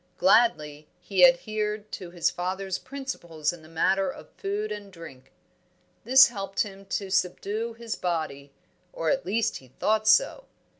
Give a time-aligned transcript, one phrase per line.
[0.17, 5.31] Gladly he adhered to his father's principles in the matter of food and drink;
[6.05, 8.51] this helped him to subdue his body,
[8.91, 10.45] or at least he thought so.